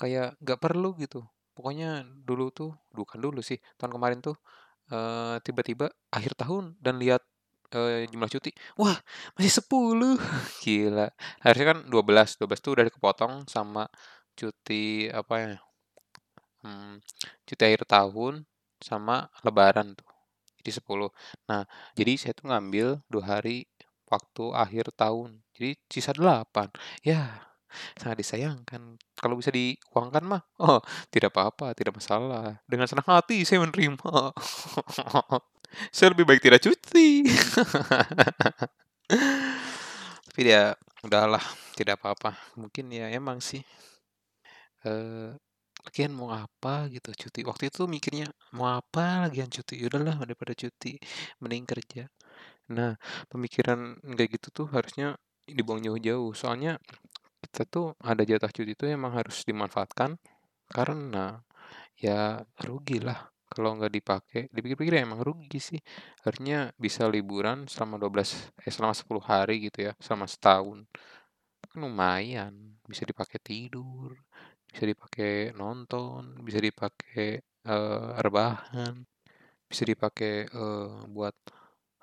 kayak 0.00 0.36
gak 0.42 0.60
perlu 0.62 0.94
gitu. 1.00 1.22
Pokoknya 1.56 2.04
dulu 2.24 2.48
tuh 2.54 2.70
bukan 2.96 3.18
dulu 3.20 3.40
sih, 3.44 3.60
tahun 3.76 3.92
kemarin 3.96 4.18
tuh, 4.24 4.36
eee, 4.92 5.36
tiba-tiba 5.44 5.92
akhir 6.12 6.32
tahun 6.40 6.76
dan 6.80 6.96
lihat, 7.02 7.20
eee, 7.76 8.08
jumlah 8.12 8.30
cuti, 8.32 8.50
wah 8.80 8.96
masih 9.36 9.52
10 9.62 10.16
gila. 10.64 11.12
Harusnya 11.44 11.66
kan 11.76 11.78
12, 11.92 12.36
12 12.40 12.60
tuh 12.64 12.72
udah 12.76 12.86
kepotong 12.88 13.44
sama 13.48 13.84
cuti 14.38 15.08
apa 15.12 15.34
ya, 15.44 15.54
mmm, 16.64 16.94
cuti 17.46 17.62
akhir 17.68 17.82
tahun 17.86 18.34
sama 18.84 19.30
lebaran 19.46 19.94
tuh, 19.96 20.08
jadi 20.62 20.82
10. 20.82 21.08
Nah, 21.48 21.64
jadi 21.96 22.12
saya 22.18 22.32
tuh 22.36 22.50
ngambil 22.50 23.00
2 23.08 23.24
hari 23.24 23.64
waktu 24.10 24.44
akhir 24.52 24.92
tahun, 24.94 25.40
jadi 25.56 25.78
sisa 25.88 26.12
8. 26.12 26.68
Yah, 27.06 27.40
sangat 27.96 28.20
disayangkan. 28.20 29.00
Kalau 29.16 29.40
bisa 29.40 29.48
diuangkan 29.48 30.24
mah, 30.24 30.42
oh 30.66 30.80
tidak 31.08 31.32
apa-apa, 31.34 31.72
tidak 31.72 31.96
masalah. 31.96 32.60
Dengan 32.68 32.86
senang 32.88 33.08
hati 33.08 33.44
saya 33.46 33.64
menerima. 33.64 34.02
Saya 35.88 36.12
lebih 36.12 36.28
baik 36.28 36.44
tidak 36.44 36.60
cuti. 36.60 37.24
Tapi 40.28 40.40
ya 40.44 40.76
udahlah, 41.00 41.40
tidak 41.72 41.96
apa-apa. 41.96 42.36
Mungkin 42.60 42.92
ya 42.92 43.08
emang 43.08 43.40
sih, 43.40 43.64
eee, 44.84 45.32
lagian 45.86 46.12
mau 46.14 46.30
apa 46.34 46.86
gitu 46.94 47.10
cuti. 47.14 47.40
Waktu 47.46 47.64
itu 47.72 47.82
mikirnya, 47.90 48.26
mau 48.56 48.68
apa 48.80 49.26
lagian 49.28 49.48
cuti, 49.50 49.74
ya 49.82 49.86
udahlah 49.90 50.16
daripada 50.22 50.52
cuti, 50.54 50.96
mending 51.42 51.64
kerja. 51.68 52.04
Nah, 52.76 52.94
pemikiran 53.32 53.98
kayak 54.18 54.30
gitu 54.40 54.48
tuh 54.64 54.66
harusnya 54.74 55.16
dibuang 55.48 55.82
jauh-jauh. 55.84 56.32
Soalnya 56.38 56.78
kita 57.42 57.62
tuh 57.68 57.86
ada 58.02 58.22
jatah 58.26 58.50
cuti 58.52 58.72
itu 58.76 58.84
emang 58.88 59.12
harus 59.18 59.42
dimanfaatkan 59.48 60.16
karena 60.70 61.42
ya 61.98 62.42
rugilah 62.66 63.30
kalau 63.52 63.76
nggak 63.78 63.92
dipakai. 63.92 64.42
Dipikir-pikir 64.54 65.00
ya 65.00 65.02
emang 65.08 65.20
rugi 65.24 65.60
sih. 65.60 65.80
Harusnya 66.24 66.72
bisa 66.80 67.04
liburan 67.10 67.68
selama 67.70 67.96
12 68.02 68.50
eh 68.64 68.72
selama 68.72 68.94
10 68.96 69.22
hari 69.24 69.68
gitu 69.68 69.90
ya, 69.90 69.92
selama 70.00 70.26
setahun. 70.30 70.78
Kan 71.70 71.76
lumayan, 71.84 72.54
bisa 72.88 73.04
dipakai 73.08 73.38
tidur, 73.42 74.16
bisa 74.72 74.84
dipakai 74.88 75.52
nonton, 75.56 76.38
bisa 76.46 76.58
dipakai, 76.62 77.40
eee, 77.44 78.06
rebahan, 78.24 78.94
bisa 79.70 79.82
dipakai, 79.88 80.48
eee, 80.50 80.90
buat 81.12 81.36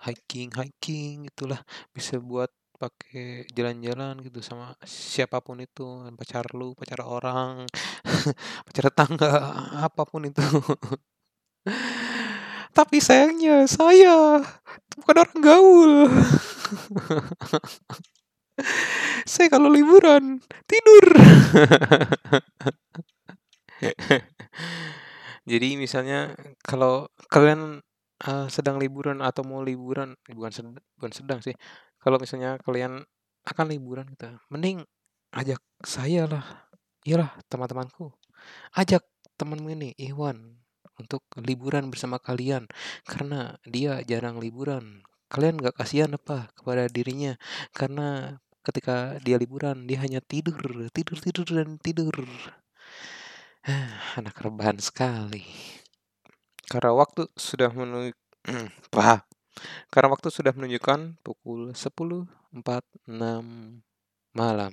hiking-hiking 0.06 1.28
gitulah, 1.32 1.62
bisa 1.96 2.18
buat 2.22 2.52
pakai 2.80 3.44
jalan-jalan 3.58 4.22
gitu 4.24 4.40
sama 4.46 4.72
siapa 4.88 5.42
pun 5.44 5.60
itu, 5.64 5.84
pacar 6.16 6.46
lu, 6.56 6.72
pacar 6.80 7.02
orang, 7.04 7.68
pacar 8.68 8.84
tetangga, 8.92 9.30
apa 9.88 10.04
pun 10.08 10.24
itu. 10.30 10.42
Tapi 12.78 12.98
sayangnya 13.02 13.66
saya 13.66 14.42
bukan 14.98 15.16
orang 15.26 15.40
gaul. 15.42 15.94
Saya 19.32 19.48
kalau 19.52 19.70
liburan, 19.72 20.40
tidur. 20.68 21.06
Jadi 25.50 25.80
misalnya 25.80 26.36
kalau 26.62 27.08
kalian, 27.32 27.82
eee, 28.22 28.46
sedang 28.52 28.78
liburan 28.78 29.24
atau 29.24 29.42
mau 29.48 29.64
liburan, 29.66 30.14
bukan 30.30 30.52
sed 30.52 30.66
bukan 31.00 31.12
sedang 31.16 31.40
sih, 31.42 31.56
kalau 32.02 32.20
misalnya 32.22 32.60
kalian 32.62 33.02
akan 33.48 33.66
liburan 33.72 34.06
gitu, 34.14 34.30
mending 34.54 34.86
ajak 35.34 35.62
saya 35.82 36.28
lah, 36.30 36.46
iyalah 37.08 37.34
teman-temanku, 37.50 38.14
ajak 38.76 39.02
temanmu 39.40 39.72
ini, 39.74 39.96
Iwan, 39.98 40.62
untuk 41.00 41.24
liburan 41.40 41.90
bersama 41.90 42.20
kalian, 42.20 42.68
karena 43.08 43.58
dia 43.66 44.04
jarang 44.06 44.38
liburan. 44.38 45.02
Kalian 45.30 45.62
nggak 45.62 45.78
kasihan 45.78 46.10
apa 46.18 46.50
kepada 46.58 46.90
dirinya? 46.90 47.38
Karena 47.72 48.42
ketika 48.70 49.18
dia 49.26 49.42
liburan, 49.42 49.90
dia 49.90 49.98
hanya 50.06 50.22
tidur, 50.22 50.58
tidur 50.94 51.18
tidur 51.18 51.48
dan 51.50 51.82
tidur. 51.82 52.14
Anak 54.20 54.38
rebahan 54.40 54.78
sekali. 54.78 55.44
Karena 56.70 56.94
waktu 56.94 57.26
sudah 57.34 57.74
menu 57.74 58.14
wah, 58.94 59.26
karena 59.90 60.08
waktu 60.14 60.30
sudah 60.30 60.54
menunjukkan 60.54 61.18
pukul 61.26 61.74
10.46 61.74 62.62
malam. 64.38 64.72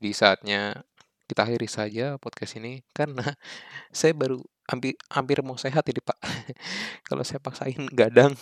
Di 0.00 0.10
saatnya 0.16 0.80
kita 1.26 1.42
akhiri 1.42 1.68
saja 1.68 2.06
podcast 2.22 2.56
ini 2.56 2.86
karena 2.94 3.22
saya 3.92 4.14
baru 4.14 4.40
hampir 4.66 4.98
hampir 5.10 5.38
mau 5.42 5.58
sehat 5.58 5.86
ini, 5.86 6.00
Pak. 6.02 6.18
Kalau 7.08 7.22
saya 7.22 7.38
paksain 7.38 7.86
gadang, 7.92 8.34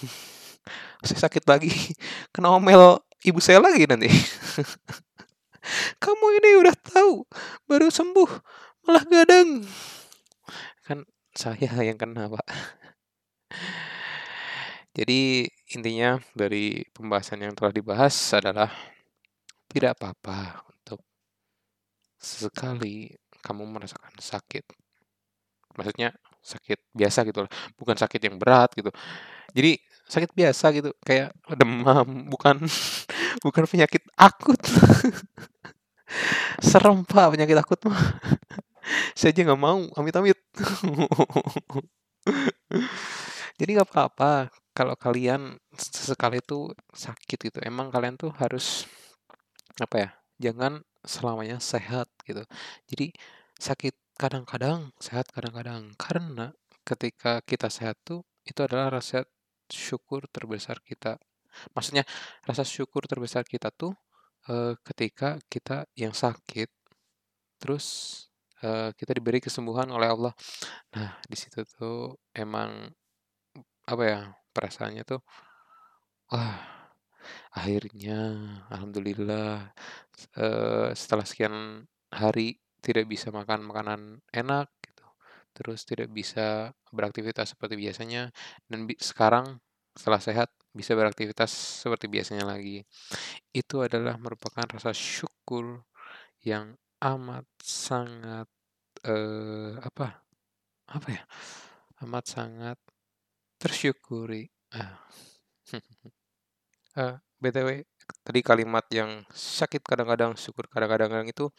saya 1.07 1.19
sakit 1.29 1.45
lagi, 1.45 1.73
kena 2.33 2.55
omel 2.55 3.01
ibu 3.25 3.41
saya 3.41 3.59
lagi 3.59 3.89
nanti. 3.89 4.07
"Kamu 6.03 6.27
ini 6.39 6.51
udah 6.61 6.77
tahu 6.77 7.25
baru 7.65 7.89
sembuh 7.89 8.31
malah 8.85 9.05
gadang." 9.09 9.65
Kan 10.85 11.09
saya 11.33 11.73
yang 11.81 11.97
kena, 11.97 12.29
Pak. 12.29 12.47
Jadi 14.95 15.43
intinya 15.75 16.23
dari 16.39 16.87
pembahasan 16.95 17.43
yang 17.43 17.55
telah 17.59 17.75
dibahas 17.75 18.15
adalah 18.39 18.71
tidak 19.67 19.99
apa-apa 19.99 20.63
untuk 20.71 21.03
sesekali 22.15 23.11
kamu 23.43 23.67
merasakan 23.67 24.15
sakit. 24.23 24.63
Maksudnya 25.75 26.15
sakit 26.45 26.79
biasa 26.95 27.27
gitu 27.27 27.43
loh, 27.43 27.51
bukan 27.75 27.99
sakit 27.99 28.21
yang 28.23 28.39
berat 28.39 28.71
gitu. 28.79 28.95
Jadi 29.51 29.83
sakit 30.07 30.31
biasa 30.31 30.71
gitu, 30.77 30.95
kayak 31.03 31.35
demam, 31.59 32.31
bukan 32.31 32.63
bukan 33.42 33.66
penyakit 33.66 34.03
akut. 34.14 34.61
Serem, 36.62 37.03
Pak, 37.03 37.35
penyakit 37.35 37.59
akut 37.59 37.81
mah. 37.88 37.99
Saya 39.16 39.33
aja 39.33 39.40
nggak 39.49 39.62
mau, 39.62 39.88
amit-amit. 39.97 40.38
Jadi 43.59 43.70
nggak 43.75 43.88
apa-apa 43.88 44.53
kalau 44.75 44.99
kalian 44.99 45.57
sesekali 45.75 46.42
itu 46.42 46.70
sakit 46.92 47.38
gitu. 47.51 47.59
Emang 47.62 47.88
kalian 47.88 48.18
tuh 48.18 48.35
harus 48.37 48.87
apa 49.79 49.97
ya? 49.97 50.11
Jangan 50.51 50.83
selamanya 51.07 51.62
sehat 51.62 52.11
gitu. 52.27 52.42
Jadi 52.90 53.14
sakit 53.59 53.94
kadang-kadang, 54.18 54.90
sehat 54.99 55.31
kadang-kadang. 55.31 55.94
Karena 55.94 56.51
ketika 56.83 57.40
kita 57.47 57.70
sehat 57.70 57.97
tuh 58.03 58.27
itu 58.44 58.61
adalah 58.61 59.01
rasa 59.01 59.25
syukur 59.70 60.27
terbesar 60.29 60.83
kita. 60.85 61.16
Maksudnya 61.75 62.05
rasa 62.49 62.62
syukur 62.67 63.07
terbesar 63.11 63.45
kita 63.47 63.71
tuh 63.75 63.93
eh, 64.51 64.75
ketika 64.87 65.38
kita 65.53 65.87
yang 65.99 66.12
sakit 66.17 66.69
terus 67.61 67.87
eh, 68.64 68.90
kita 68.99 69.12
diberi 69.17 69.40
kesembuhan 69.43 69.88
oleh 69.93 70.09
Allah. 70.11 70.33
Nah, 70.97 71.19
di 71.27 71.37
situ 71.38 71.62
tuh 71.67 72.19
emang 72.35 72.90
apa 73.88 74.05
ya? 74.05 74.21
Perasaannya 74.55 75.03
tuh 75.03 75.21
wah, 76.31 76.57
akhirnya 77.55 78.19
alhamdulillah 78.73 79.73
eh, 80.38 80.88
setelah 80.95 81.27
sekian 81.27 81.85
hari 82.12 82.59
tidak 82.85 83.09
bisa 83.11 83.33
makan 83.35 83.64
makanan 83.67 84.01
enak 84.31 84.69
gitu. 84.85 85.07
Terus 85.57 85.81
tidak 85.88 86.09
bisa 86.12 86.71
beraktivitas 86.95 87.55
seperti 87.57 87.75
biasanya 87.81 88.31
dan 88.71 88.87
bi- 88.88 89.01
sekarang 89.01 89.59
setelah 89.97 90.21
sehat 90.23 90.51
bisa 90.75 90.99
beraktivitas 90.99 91.51
seperti 91.87 92.11
biasanya 92.11 92.45
lagi. 92.45 92.83
Itu 93.55 93.87
adalah 93.87 94.19
merupakan 94.19 94.67
rasa 94.67 94.91
syukur 94.91 95.87
yang 96.43 96.75
amat 97.01 97.47
sangat 97.63 98.51
eh, 99.07 99.79
apa? 99.79 100.27
Apa 100.91 101.09
ya? 101.09 101.23
Amat 102.05 102.25
sangat 102.29 102.79
tersyukuri. 103.57 104.51
Ah. 104.75 104.99
Eh, 106.95 107.19
BTW, 107.43 107.83
tadi 108.23 108.39
kalimat 108.39 108.87
yang 108.95 109.27
sakit 109.35 109.83
kadang-kadang, 109.83 110.39
syukur 110.39 110.71
kadang-kadang 110.71 111.27
itu 111.27 111.51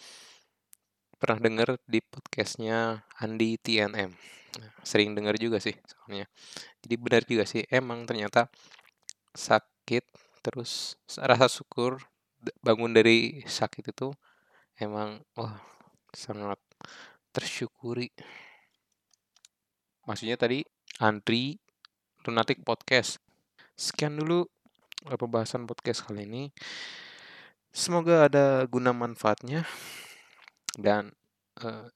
pernah 1.19 1.43
dengar 1.43 1.75
di 1.83 1.99
podcastnya 1.99 3.03
Andi 3.19 3.59
TNM. 3.59 4.15
Nah, 4.55 4.71
Sering 4.79 5.11
dengar 5.11 5.35
juga 5.35 5.59
sih 5.59 5.75
soalnya. 5.83 6.23
Jadi 6.79 6.95
benar 6.95 7.21
juga 7.27 7.43
sih, 7.43 7.67
emang 7.67 8.07
ternyata 8.07 8.47
sakit 9.35 10.03
terus 10.39 10.95
rasa 11.19 11.51
syukur 11.51 11.99
bangun 12.63 12.95
dari 12.95 13.43
sakit 13.45 13.91
itu 13.91 14.15
emang 14.79 15.21
wah 15.35 15.59
sangat 16.15 16.57
tersyukuri. 17.35 18.09
Maksudnya 20.07 20.39
tadi 20.39 20.63
Andri 21.03 21.59
Lunatic 22.23 22.63
Podcast. 22.63 23.19
Sekian 23.75 24.15
dulu 24.15 24.47
eh, 25.11 25.19
pembahasan 25.19 25.67
podcast 25.67 26.07
kali 26.07 26.23
ini. 26.23 26.43
Semoga 27.75 28.31
ada 28.31 28.63
guna 28.71 28.95
manfaatnya 28.95 29.67
dan 30.79 31.11
eh, 31.59 31.91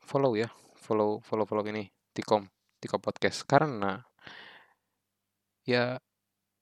follow 0.00 0.32
ya, 0.32 0.48
follow 0.80 1.20
follow 1.20 1.44
follow 1.44 1.64
ini 1.68 1.92
Tikom 2.16 2.48
Tikom 2.80 3.04
podcast 3.04 3.44
karena 3.44 4.00
ya 5.68 6.00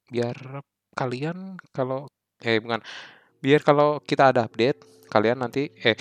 biar 0.09 0.65
kalian 0.97 1.61
kalau 1.71 2.09
eh 2.43 2.59
bukan 2.59 2.83
biar 3.39 3.63
kalau 3.63 4.03
kita 4.03 4.35
ada 4.35 4.49
update 4.49 4.83
kalian 5.09 5.39
nanti 5.39 5.71
eh 5.85 5.95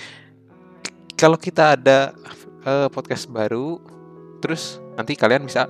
kalau 1.18 1.38
kita 1.38 1.78
ada 1.78 2.14
uh, 2.66 2.88
podcast 2.90 3.26
baru 3.30 3.78
terus 4.38 4.78
nanti 4.94 5.18
kalian 5.18 5.46
bisa 5.46 5.66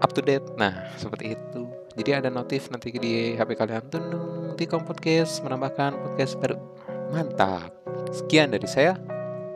up 0.00 0.10
to 0.16 0.24
date. 0.24 0.44
Nah 0.56 0.88
seperti 0.96 1.36
itu. 1.36 1.68
Jadi 2.00 2.10
ada 2.16 2.28
notif 2.32 2.72
nanti 2.72 2.88
di 2.96 3.36
HP 3.36 3.58
kalian 3.58 3.84
tuh 3.92 4.00
Tikom 4.56 4.88
podcast 4.88 5.44
menambahkan 5.44 6.00
podcast 6.00 6.40
baru. 6.40 6.56
Mantap. 7.12 7.74
Sekian 8.10 8.50
dari 8.50 8.66
saya 8.66 8.96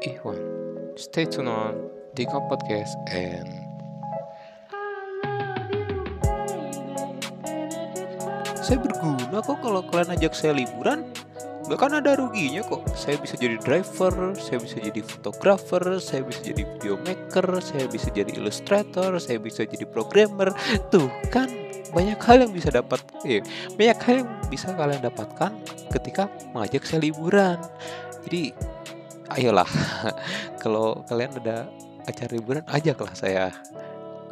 Ikhwan 0.04 0.36
stay 0.94 1.26
tune 1.26 1.48
on 1.48 1.74
Tikom 2.14 2.46
podcast 2.46 2.94
and 3.10 3.63
saya 8.64 8.80
berguna 8.80 9.44
kok 9.44 9.60
kalau 9.60 9.84
kalian 9.92 10.16
ajak 10.16 10.32
saya 10.32 10.56
liburan 10.56 11.04
Gak 11.64 11.80
kan 11.80 11.96
ada 11.96 12.12
ruginya 12.20 12.60
kok. 12.60 12.84
Saya 12.92 13.16
bisa 13.16 13.40
jadi 13.40 13.56
driver, 13.56 14.36
saya 14.36 14.60
bisa 14.60 14.76
jadi 14.84 15.00
fotografer, 15.00 15.96
saya 15.96 16.20
bisa 16.20 16.52
jadi 16.52 16.60
video 16.60 17.00
maker, 17.00 17.56
saya 17.64 17.88
bisa 17.88 18.12
jadi 18.12 18.36
illustrator, 18.36 19.16
saya 19.16 19.40
bisa 19.40 19.64
jadi 19.64 19.88
programmer. 19.88 20.52
Tuh 20.92 21.08
kan 21.32 21.48
banyak 21.96 22.20
hal 22.20 22.44
yang 22.44 22.52
bisa 22.52 22.68
dapat, 22.68 23.00
eh, 23.24 23.40
banyak 23.80 23.96
hal 23.96 24.14
yang 24.20 24.30
bisa 24.52 24.76
kalian 24.76 25.00
dapatkan 25.08 25.56
ketika 25.88 26.28
mengajak 26.52 26.84
saya 26.84 27.00
liburan. 27.00 27.56
Jadi 28.28 28.52
ayolah, 29.32 29.68
kalau 30.62 31.00
kalian 31.08 31.32
ada 31.40 31.64
acara 32.04 32.28
liburan, 32.28 32.64
ajaklah 32.68 33.16
saya. 33.16 33.48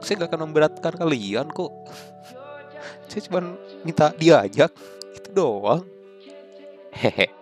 Saya 0.05 0.21
gak 0.21 0.37
akan 0.37 0.53
memberatkan 0.53 1.01
kalian 1.01 1.49
kok. 1.49 1.73
Saya 3.09 3.23
cuma 3.29 3.41
minta 3.85 4.13
diajak, 4.17 4.73
itu 5.17 5.29
doang. 5.33 5.85
Hehe. 6.93 7.42